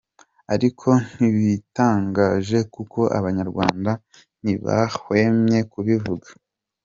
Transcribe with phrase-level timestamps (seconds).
[0.53, 3.91] Ariko ntibitangaje kuko abanyarwanda
[4.41, 6.27] ntibahwemye kubivuga.